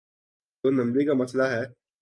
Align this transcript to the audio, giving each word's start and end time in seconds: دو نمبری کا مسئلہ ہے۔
دو 0.63 0.69
نمبری 0.71 1.05
کا 1.05 1.13
مسئلہ 1.13 1.43
ہے۔ 1.43 1.63